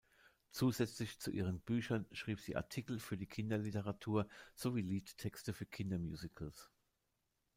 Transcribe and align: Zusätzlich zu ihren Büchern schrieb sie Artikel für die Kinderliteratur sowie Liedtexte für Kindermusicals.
Zusätzlich 0.49 1.19
zu 1.19 1.29
ihren 1.29 1.59
Büchern 1.59 2.07
schrieb 2.11 2.39
sie 2.39 2.55
Artikel 2.55 2.97
für 2.97 3.17
die 3.19 3.27
Kinderliteratur 3.27 4.27
sowie 4.55 4.81
Liedtexte 4.81 5.53
für 5.53 5.67
Kindermusicals. 5.67 6.71